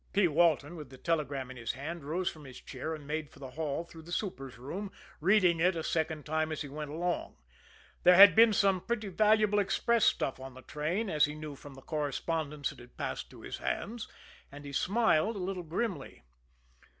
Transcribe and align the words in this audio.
P. 0.13 0.27
Walton, 0.27 0.75
with 0.75 0.89
the 0.89 0.97
telegram 0.97 1.51
in 1.51 1.57
his 1.57 1.73
hand, 1.73 2.03
rose 2.03 2.27
from 2.27 2.45
his 2.45 2.59
chair 2.59 2.95
and 2.95 3.05
made 3.05 3.29
for 3.29 3.37
the 3.37 3.51
hall 3.51 3.83
through 3.83 4.01
the 4.01 4.11
super's 4.11 4.57
room, 4.57 4.91
reading 5.19 5.59
it 5.59 5.75
a 5.75 5.83
second 5.83 6.25
time 6.25 6.51
as 6.51 6.63
he 6.63 6.67
went 6.67 6.89
along. 6.89 7.35
There 8.01 8.15
had 8.15 8.33
been 8.35 8.51
some 8.51 8.81
pretty 8.81 9.09
valuable 9.09 9.59
express 9.59 10.05
stuff 10.05 10.39
on 10.39 10.55
the 10.55 10.63
train, 10.63 11.07
as 11.07 11.25
he 11.25 11.35
knew 11.35 11.53
from 11.55 11.75
the 11.75 11.83
correspondence 11.83 12.71
that 12.71 12.79
had 12.79 12.97
passed 12.97 13.29
through 13.29 13.41
his 13.41 13.59
hands 13.59 14.07
and 14.51 14.65
he 14.65 14.71
smiled 14.73 15.35
a 15.35 15.45
little 15.45 15.61
grimly. 15.61 16.23